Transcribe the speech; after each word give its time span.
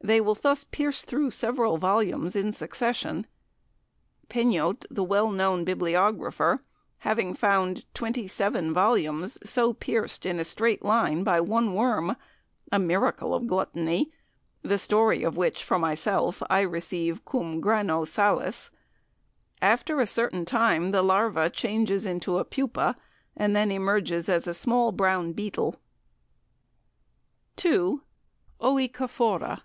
They 0.00 0.20
will 0.22 0.36
thus 0.36 0.64
pierce 0.64 1.04
through 1.04 1.32
several 1.32 1.76
volumes 1.76 2.34
in 2.34 2.52
succession, 2.52 3.26
Peignot, 4.30 4.86
the 4.88 5.02
well 5.04 5.28
known 5.30 5.64
bibliographer, 5.64 6.62
having 6.98 7.34
found 7.34 7.84
27 7.94 8.72
volumes 8.72 9.36
so 9.44 9.74
pierced 9.74 10.24
in 10.24 10.38
a 10.38 10.46
straight 10.46 10.82
line 10.82 11.24
by 11.24 11.42
one 11.42 11.74
worm, 11.74 12.16
a 12.72 12.78
miracle 12.78 13.34
of 13.34 13.46
gluttony, 13.46 14.10
the 14.62 14.78
story 14.78 15.24
of 15.24 15.36
which, 15.36 15.62
for 15.62 15.78
myself, 15.78 16.42
I 16.48 16.60
receive 16.60 17.26
"cum 17.26 17.60
grano 17.60 18.06
salis." 18.06 18.70
After 19.60 20.00
a 20.00 20.06
certain 20.06 20.46
time 20.46 20.92
the 20.92 21.02
larva 21.02 21.50
changes 21.50 22.06
into 22.06 22.38
a 22.38 22.46
pupa, 22.46 22.96
and 23.36 23.54
then 23.54 23.70
emerges 23.70 24.30
as 24.30 24.46
a 24.46 24.54
small 24.54 24.90
brown 24.90 25.32
beetle. 25.34 25.76
2. 27.56 28.00
"Oecophora." 28.62 29.62